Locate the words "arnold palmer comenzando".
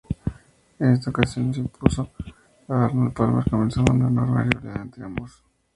2.85-3.93